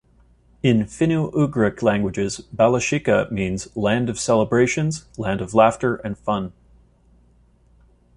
[0.63, 6.53] In finno-ugric languages Bala-shika means land of celebrations, land of laughter and fun.